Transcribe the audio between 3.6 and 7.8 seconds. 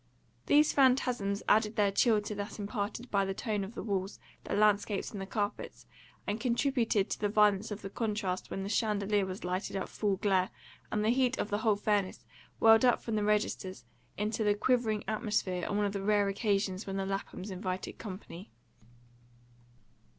of the walls, the landscapes, and the carpets, and contributed to the violence